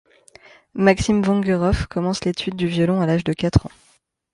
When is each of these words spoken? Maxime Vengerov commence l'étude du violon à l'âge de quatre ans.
Maxime 0.73 1.21
Vengerov 1.21 1.87
commence 1.87 2.25
l'étude 2.25 2.55
du 2.55 2.65
violon 2.65 3.01
à 3.01 3.05
l'âge 3.05 3.23
de 3.23 3.33
quatre 3.33 3.67
ans. 3.67 3.71